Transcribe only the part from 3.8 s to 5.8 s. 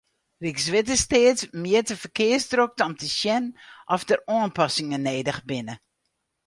oft der oanpassingen nedich binne.